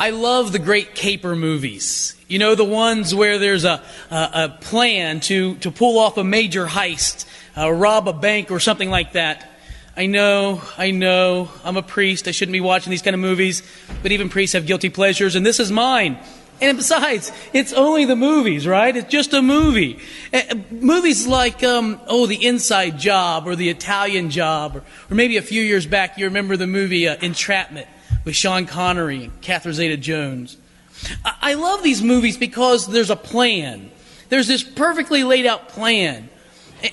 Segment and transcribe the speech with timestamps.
[0.00, 2.14] I love the great caper movies.
[2.28, 3.82] You know, the ones where there's a,
[4.12, 8.60] a, a plan to, to pull off a major heist, uh, rob a bank or
[8.60, 9.50] something like that.
[9.96, 12.28] I know, I know, I'm a priest.
[12.28, 13.64] I shouldn't be watching these kind of movies,
[14.00, 16.16] but even priests have guilty pleasures, and this is mine.
[16.60, 18.96] And besides, it's only the movies, right?
[18.96, 19.98] It's just a movie.
[20.32, 25.38] Uh, movies like, um, oh, The Inside Job or The Italian Job, or, or, maybe
[25.38, 27.88] a few years back, you remember the movie uh, Entrapment
[28.28, 30.58] with Sean Connery and Catherine Zeta Jones.
[31.24, 33.90] I-, love these movies because there's a plan.
[34.28, 36.28] There's this perfectly laid out plan.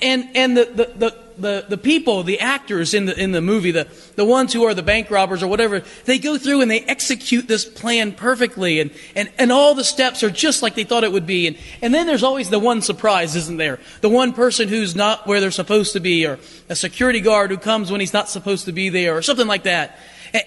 [0.00, 3.70] And, and the, the, the the, the people, the actors in the, in the movie,
[3.70, 6.80] the, the ones who are the bank robbers or whatever, they go through and they
[6.80, 8.80] execute this plan perfectly.
[8.80, 11.46] And, and, and all the steps are just like they thought it would be.
[11.46, 13.80] And, and then there's always the one surprise, isn't there?
[14.00, 16.38] The one person who's not where they're supposed to be, or
[16.68, 19.64] a security guard who comes when he's not supposed to be there, or something like
[19.64, 19.98] that.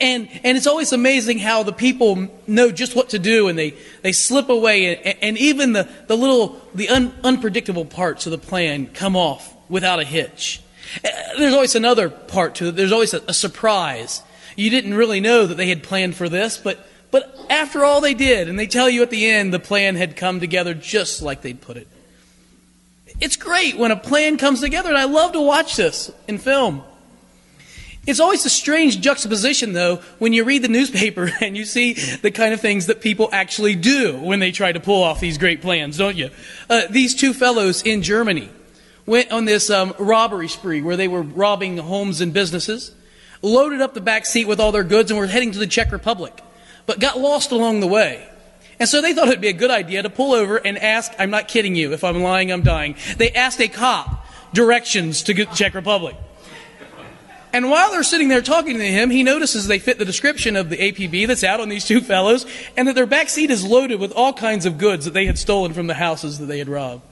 [0.00, 3.74] And, and it's always amazing how the people know just what to do and they,
[4.02, 8.38] they slip away and, and even the, the little, the un, unpredictable parts of the
[8.38, 10.62] plan come off without a hitch.
[11.38, 12.72] There's always another part to it.
[12.72, 14.22] There's always a, a surprise.
[14.56, 18.14] You didn't really know that they had planned for this, but, but after all they
[18.14, 21.42] did, and they tell you at the end the plan had come together just like
[21.42, 21.88] they'd put it.
[23.20, 26.82] It's great when a plan comes together, and I love to watch this in film.
[28.04, 32.32] It's always a strange juxtaposition, though, when you read the newspaper and you see the
[32.32, 35.62] kind of things that people actually do when they try to pull off these great
[35.62, 36.30] plans, don't you?
[36.68, 38.50] Uh, these two fellows in Germany
[39.06, 42.92] went on this um, robbery spree where they were robbing homes and businesses,
[43.42, 45.92] loaded up the back seat with all their goods, and were heading to the Czech
[45.92, 46.40] Republic,
[46.86, 48.28] but got lost along the way.
[48.78, 51.30] And so they thought it'd be a good idea to pull over and ask, I'm
[51.30, 52.96] not kidding you, if I'm lying, I'm dying.
[53.16, 56.16] They asked a cop directions to the Czech Republic.
[57.52, 60.70] And while they're sitting there talking to him, he notices they fit the description of
[60.70, 64.00] the APB that's out on these two fellows, and that their back seat is loaded
[64.00, 66.68] with all kinds of goods that they had stolen from the houses that they had
[66.68, 67.02] robbed.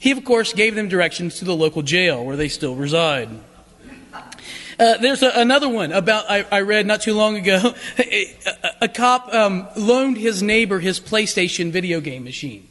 [0.00, 3.28] He, of course, gave them directions to the local jail where they still reside.
[4.78, 7.74] Uh, there's a, another one about I, I, read not too long ago.
[7.98, 12.66] a, a, a cop um, loaned his neighbor his PlayStation video game machine,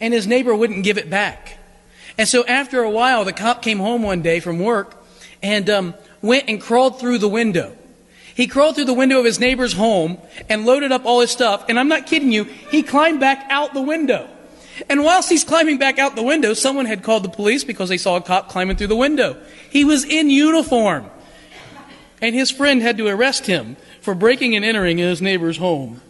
[0.00, 1.58] and his neighbor wouldn't give it back.
[2.18, 5.00] And so after a while, the cop came home one day from work
[5.44, 7.76] and um, went and crawled through the window.
[8.34, 11.66] He crawled through the window of his neighbor's home and loaded up all his stuff.
[11.68, 14.28] And I'm not kidding you, he climbed back out the window.
[14.88, 17.96] And whilst he's climbing back out the window, someone had called the police because they
[17.96, 19.40] saw a cop climbing through the window.
[19.70, 21.10] He was in uniform.
[22.20, 26.00] And his friend had to arrest him for breaking and entering in his neighbor's home.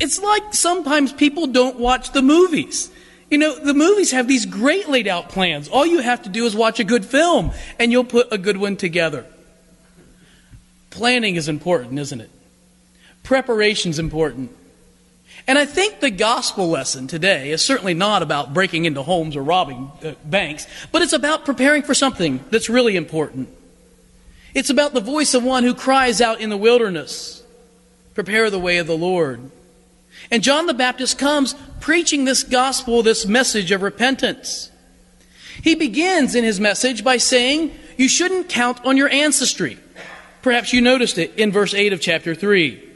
[0.00, 2.90] It's like sometimes people don't watch the movies.
[3.30, 5.68] You know, the movies have these great laid out plans.
[5.68, 8.56] All you have to do is watch a good film, and you'll put a good
[8.56, 9.24] one together.
[10.90, 12.30] Planning is important, isn't it?
[13.22, 14.50] Preparation's important.
[15.46, 19.42] And I think the gospel lesson today is certainly not about breaking into homes or
[19.42, 23.48] robbing uh, banks, but it's about preparing for something that's really important.
[24.54, 27.42] It's about the voice of one who cries out in the wilderness,
[28.14, 29.50] Prepare the way of the Lord.
[30.30, 34.70] And John the Baptist comes preaching this gospel, this message of repentance.
[35.62, 39.78] He begins in his message by saying, You shouldn't count on your ancestry.
[40.42, 42.91] Perhaps you noticed it in verse 8 of chapter 3.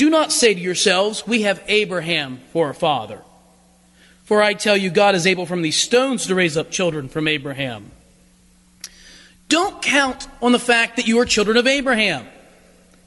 [0.00, 3.20] Do not say to yourselves, We have Abraham for a father.
[4.24, 7.28] For I tell you, God is able from these stones to raise up children from
[7.28, 7.90] Abraham.
[9.50, 12.26] Don't count on the fact that you are children of Abraham.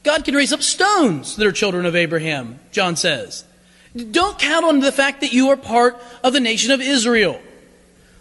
[0.04, 3.42] God can raise up stones that are children of Abraham, John says.
[4.12, 7.42] Don't count on the fact that you are part of the nation of Israel.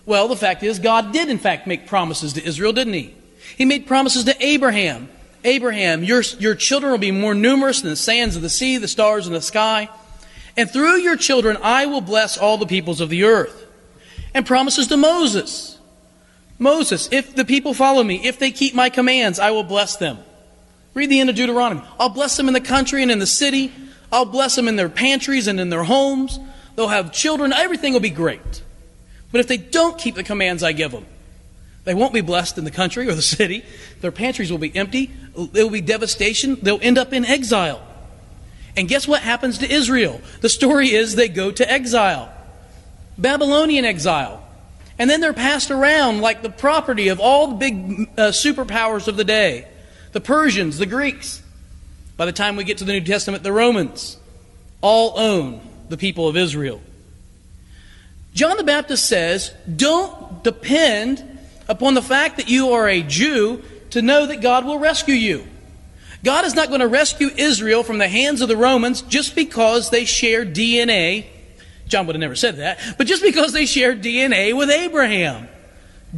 [0.08, 3.14] Well, the fact is, God did in fact make promises to Israel, didn't he?
[3.56, 5.10] He made promises to Abraham.
[5.44, 8.88] Abraham, your, your children will be more numerous than the sands of the sea, the
[8.88, 9.90] stars in the sky.
[10.56, 13.66] And through your children, I will bless all the peoples of the earth.
[14.34, 15.78] And promises to Moses.
[16.60, 20.20] Moses, if the people follow me, if they keep my commands, I will bless them.
[20.94, 21.82] Read the end of Deuteronomy.
[22.00, 23.72] I'll bless them in the country and in the city.
[24.12, 26.40] I'll bless them in their pantries and in their homes.
[26.76, 27.52] They'll have children.
[27.52, 28.64] Everything will be great.
[29.32, 31.06] But if they don't keep the commands I give them,
[31.84, 33.66] they won't be blessed in the country or the city.
[34.02, 35.12] Their pantries will be empty.
[35.36, 36.58] There will be devastation.
[36.62, 37.82] They'll end up in exile.
[38.76, 40.22] And guess what happens to Israel?
[40.42, 42.34] The story is they go to exile
[43.18, 44.44] Babylonian exile.
[44.98, 49.18] And then they're passed around like the property of all the big uh, superpowers of
[49.18, 49.68] the day
[50.12, 51.42] the Persians, the Greeks.
[52.18, 54.18] By the time we get to the New Testament, the Romans
[54.82, 55.60] all own
[55.90, 56.82] the people of Israel.
[58.36, 63.64] John the Baptist says, don't depend upon the fact that you are a Jew
[63.94, 65.48] to know that God will rescue you.
[66.24, 69.92] God is not going to rescue Israel from the hands of the Romans just because
[69.92, 71.28] they share DNA.
[71.88, 75.48] John would have never said that, but just because they share DNA with Abraham.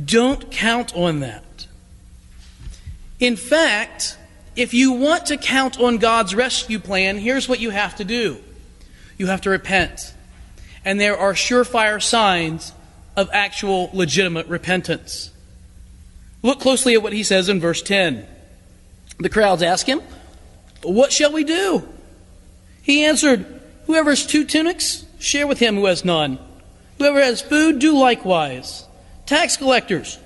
[0.03, 1.67] Don't count on that.
[3.19, 4.17] In fact,
[4.55, 8.37] if you want to count on God's rescue plan, here's what you have to do
[9.17, 10.13] you have to repent.
[10.85, 12.71] And there are surefire signs
[13.17, 15.31] of actual legitimate repentance.
[16.45, 18.23] Look closely at what he says in verse 10.
[19.17, 19.99] The crowds ask him,
[20.83, 21.89] What shall we do?
[22.83, 23.47] He answered,
[23.87, 26.37] Whoever has two tunics, share with him who has none.
[26.99, 28.85] Whoever has food, do likewise.
[29.25, 30.19] Tax collectors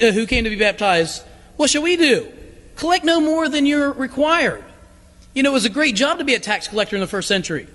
[0.00, 1.24] uh, who came to be baptized,
[1.56, 2.32] what shall we do?
[2.76, 4.62] Collect no more than you're required.
[5.34, 7.26] You know, it was a great job to be a tax collector in the first
[7.26, 7.66] century.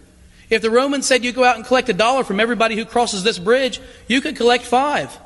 [0.49, 3.25] If the Romans said you go out and collect a dollar from everybody who crosses
[3.25, 5.17] this bridge, you could collect five.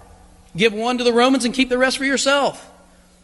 [0.55, 2.71] Give one to the Romans and keep the rest for yourself.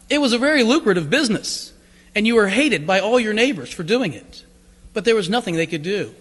[0.10, 1.74] It was a very lucrative business,
[2.14, 4.44] and you were hated by all your neighbors for doing it.
[4.94, 6.14] But there was nothing they could do.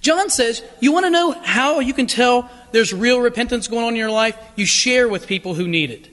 [0.00, 3.94] John says, You want to know how you can tell there's real repentance going on
[3.94, 4.36] in your life?
[4.54, 6.08] You share with people who need it.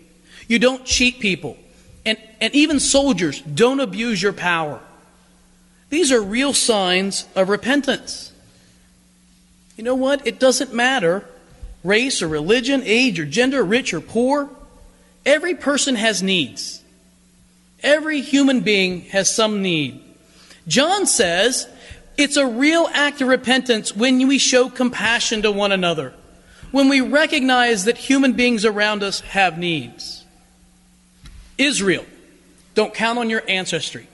[0.48, 1.58] You don't cheat people.
[2.06, 4.80] And, and even soldiers, don't abuse your power.
[5.90, 8.32] These are real signs of repentance.
[9.76, 10.26] You know what?
[10.26, 11.26] It doesn't matter
[11.84, 14.50] race or religion, age or gender, rich or poor.
[15.26, 16.82] Every person has needs.
[17.84, 20.02] Every human being has some need.
[20.68, 21.68] John says
[22.18, 26.14] it's a real act of repentance when we show compassion to one another,
[26.72, 30.24] when we recognize that human beings around us have needs.
[31.58, 32.06] Israel,
[32.76, 34.08] don't count on your ancestry.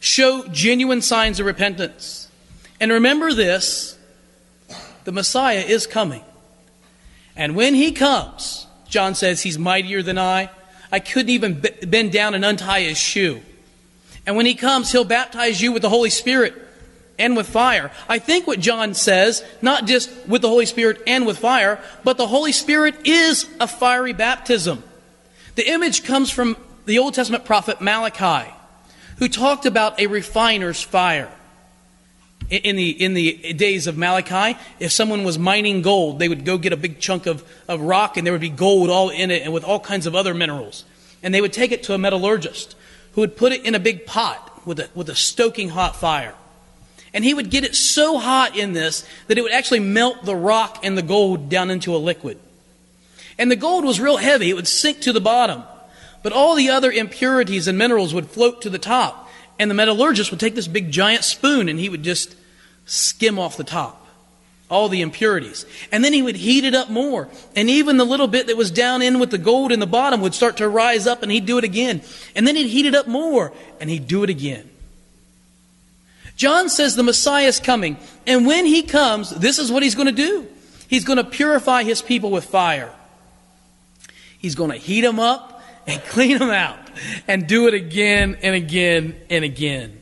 [0.00, 2.28] Show genuine signs of repentance.
[2.80, 3.98] And remember this
[5.04, 6.22] the Messiah is coming.
[7.38, 10.50] And when he comes, John says, he's mightier than I.
[10.90, 13.40] I couldn't even bend down and untie his shoe.
[14.26, 16.54] And when he comes, he'll baptize you with the Holy Spirit
[17.18, 17.92] and with fire.
[18.08, 22.16] I think what John says, not just with the Holy Spirit and with fire, but
[22.16, 24.82] the Holy Spirit is a fiery baptism.
[25.54, 26.56] The image comes from
[26.86, 28.50] the Old Testament prophet Malachi,
[29.18, 31.30] who talked about a refiner's fire.
[32.50, 36.56] In the, in the days of Malachi, if someone was mining gold, they would go
[36.56, 39.42] get a big chunk of, of rock and there would be gold all in it
[39.42, 40.84] and with all kinds of other minerals.
[41.22, 42.74] And they would take it to a metallurgist
[43.12, 46.34] who would put it in a big pot with a, with a stoking hot fire.
[47.12, 50.36] And he would get it so hot in this that it would actually melt the
[50.36, 52.38] rock and the gold down into a liquid.
[53.38, 55.64] And the gold was real heavy, it would sink to the bottom.
[56.22, 59.27] But all the other impurities and minerals would float to the top.
[59.58, 62.36] And the metallurgist would take this big giant spoon and he would just
[62.86, 64.06] skim off the top.
[64.70, 65.64] All the impurities.
[65.90, 67.28] And then he would heat it up more.
[67.56, 70.20] And even the little bit that was down in with the gold in the bottom
[70.20, 72.02] would start to rise up and he'd do it again.
[72.36, 74.68] And then he'd heat it up more and he'd do it again.
[76.36, 77.96] John says the Messiah is coming.
[78.26, 80.46] And when he comes, this is what he's going to do.
[80.86, 82.92] He's going to purify his people with fire.
[84.38, 86.87] He's going to heat them up and clean them out
[87.26, 89.98] and do it again and again and again.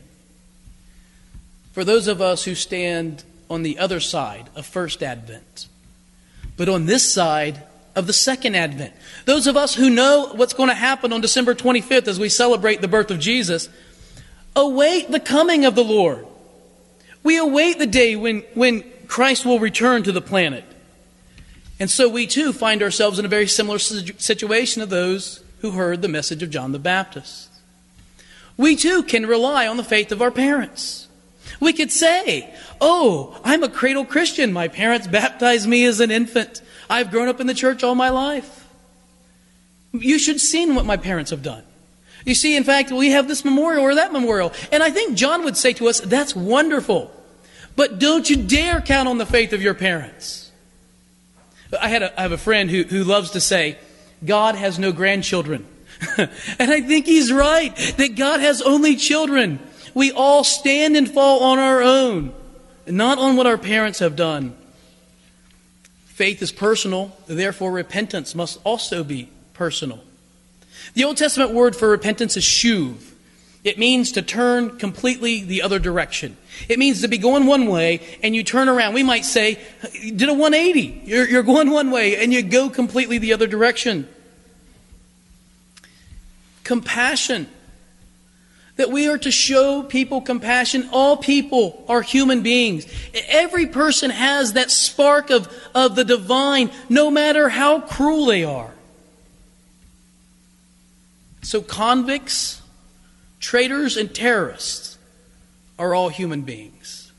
[1.73, 5.67] For those of us who stand on the other side of First Advent,
[6.55, 7.63] but on this side
[7.95, 8.93] of the Second Advent,
[9.25, 12.81] those of us who know what's going to happen on December 25th as we celebrate
[12.81, 13.69] the birth of Jesus,
[14.55, 16.25] await the coming of the Lord.
[17.23, 20.65] We await the day when, when Christ will return to the planet.
[21.79, 26.01] And so we too find ourselves in a very similar situation of those who heard
[26.01, 27.49] the message of John the Baptist.
[28.57, 31.07] We too can rely on the faith of our parents.
[31.59, 34.53] We could say, Oh, I'm a cradle Christian.
[34.53, 36.61] My parents baptized me as an infant.
[36.89, 38.67] I've grown up in the church all my life.
[39.93, 41.63] You should see what my parents have done.
[42.25, 44.51] You see, in fact, we have this memorial or that memorial.
[44.71, 47.11] And I think John would say to us, That's wonderful.
[47.75, 50.51] But don't you dare count on the faith of your parents.
[51.79, 53.77] I, had a, I have a friend who, who loves to say,
[54.25, 55.65] God has no grandchildren.
[56.17, 59.59] and I think he's right that God has only children.
[59.93, 62.33] We all stand and fall on our own,
[62.85, 64.55] not on what our parents have done.
[66.05, 70.03] Faith is personal, therefore, repentance must also be personal.
[70.93, 72.95] The Old Testament word for repentance is shuv.
[73.63, 76.37] It means to turn completely the other direction.
[76.69, 78.93] It means to be going one way and you turn around.
[78.93, 79.59] We might say,
[79.93, 81.01] did a 180.
[81.05, 84.07] You're, you're going one way and you go completely the other direction.
[86.63, 87.49] Compassion.
[88.77, 90.89] That we are to show people compassion.
[90.91, 92.85] All people are human beings.
[93.27, 98.71] Every person has that spark of, of the divine, no matter how cruel they are.
[101.41, 102.61] So, convicts,
[103.47, 104.97] traitors and terrorists
[105.79, 107.13] are all human beings.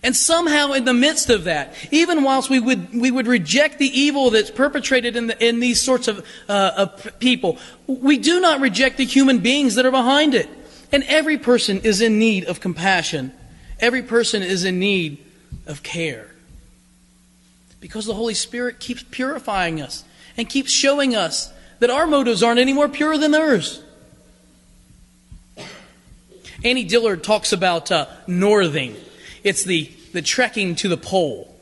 [0.00, 3.88] And somehow, in the midst of that, even whilst we would, we would reject the
[3.88, 8.60] evil that's perpetrated in, the, in these sorts of, uh, of people, we do not
[8.60, 10.48] reject the human beings that are behind it.
[10.92, 13.32] And every person is in need of compassion.
[13.80, 15.18] Every person is in need
[15.66, 16.30] of care.
[17.80, 20.04] Because the Holy Spirit keeps purifying us
[20.36, 23.82] and keeps showing us that our motives aren't any more pure than theirs.
[26.66, 28.96] Annie Dillard talks about uh, northing.
[29.44, 31.54] It's the, the trekking to the pole,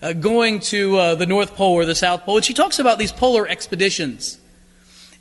[0.00, 2.36] uh, going to uh, the North Pole or the South Pole.
[2.36, 4.40] And she talks about these polar expeditions.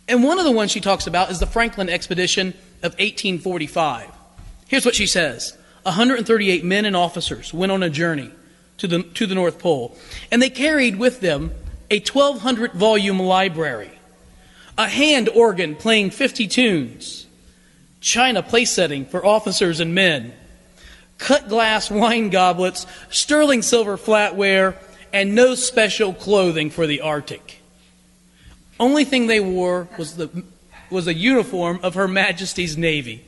[0.08, 4.10] And one of the ones she talks about is the Franklin expedition of 1845.
[4.70, 8.32] Here's what she says 138 men and officers went on a journey
[8.78, 9.98] to the, to the North Pole,
[10.32, 11.52] and they carried with them
[11.92, 13.92] a 1,200 volume library,
[14.78, 17.26] a hand organ playing 50 tunes,
[18.06, 20.32] china place setting for officers and men,
[21.18, 24.76] cut glass wine goblets, sterling silver flatware,
[25.12, 27.62] and no special clothing for the Arctic.
[28.80, 30.30] Only thing they wore was the
[30.92, 33.26] was a uniform of Her Majesty's Navy.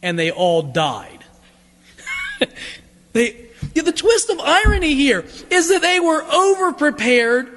[0.00, 1.24] And they all died.
[3.12, 7.50] they, the twist of irony here is that they were overprepared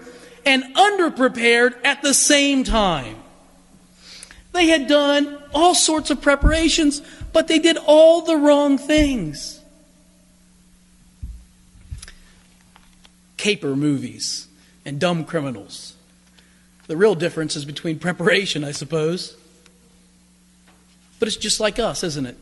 [0.43, 3.22] and underprepared at the same time.
[4.53, 7.01] They had done all sorts of preparations,
[7.33, 9.59] but they did all the wrong things.
[13.35, 14.47] Caper movies
[14.85, 15.95] and dumb criminals.
[16.87, 19.35] The real difference is between preparation, I suppose.
[21.19, 22.37] But it's just like us, isn't it?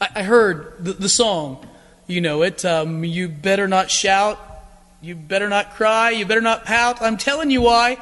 [0.00, 1.66] I, I heard the, the, song,
[2.06, 2.64] you know it.
[2.64, 4.38] Um, you better not shout.
[5.00, 6.10] You better not cry.
[6.10, 7.00] You better not pout.
[7.00, 7.98] I'm telling you why.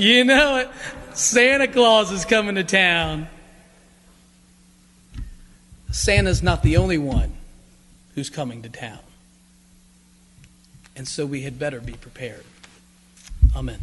[0.00, 0.70] You know it.
[1.12, 3.28] Santa Claus is coming to town.
[5.90, 7.32] Santa's not the only one
[8.14, 9.00] who's coming to town.
[10.96, 12.44] And so we had better be prepared.
[13.54, 13.80] Amen.